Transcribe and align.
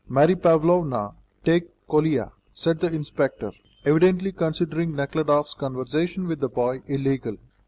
"Mary 0.09 0.35
Pavlovna, 0.35 1.13
take 1.45 1.69
Kolia!" 1.87 2.31
said 2.53 2.79
the 2.79 2.91
inspector, 2.91 3.51
evidently 3.85 4.31
considering 4.31 4.95
Nekhludoff's 4.95 5.53
conversation 5.53 6.25
with 6.27 6.39
the 6.39 6.49
boy 6.49 6.81
illegal. 6.87 7.37